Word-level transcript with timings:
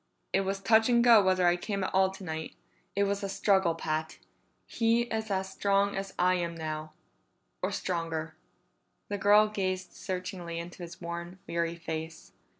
"It 0.33 0.41
was 0.41 0.59
touch 0.59 0.89
and 0.89 1.03
go 1.03 1.21
whether 1.21 1.45
I 1.45 1.55
came 1.55 1.83
at 1.83 1.93
all 1.93 2.09
tonight. 2.09 2.55
It 2.95 3.03
was 3.03 3.21
a 3.21 3.29
struggle, 3.29 3.75
Pat; 3.75 4.17
he 4.65 5.01
is 5.03 5.29
as 5.29 5.51
strong 5.51 5.95
as 5.95 6.15
I 6.17 6.33
am 6.37 6.55
now. 6.55 6.93
Or 7.61 7.71
stronger." 7.71 8.33
The 9.09 9.19
girl 9.19 9.47
gazed 9.47 9.93
searchingly 9.93 10.57
into 10.57 10.81
his 10.81 11.01
worn, 11.01 11.37
weary 11.45 11.75
face. 11.75 12.31